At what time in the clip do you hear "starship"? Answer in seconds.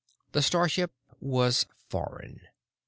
0.41-0.93